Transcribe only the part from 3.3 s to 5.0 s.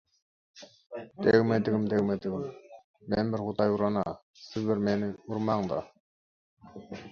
bir Hudaý uran-a, siz bir